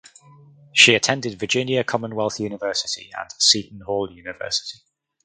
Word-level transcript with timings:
She 0.73 0.95
attended 0.95 1.39
Virginia 1.39 1.83
Commonwealth 1.83 2.39
University 2.39 3.11
and 3.15 3.31
Seton 3.37 3.81
Hall 3.85 4.09
University. 4.11 4.81